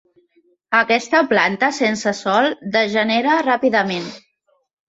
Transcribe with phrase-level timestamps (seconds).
[0.77, 4.13] Aquesta planta, sense sol, degenera ràpidament.